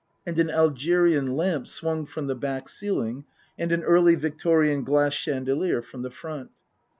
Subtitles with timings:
[0.25, 5.83] And an Algerian lamp swung from the back ceiling, and an Early Victorian glass chandelier
[5.83, 6.49] from the front.